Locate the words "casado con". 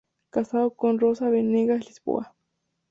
0.31-0.97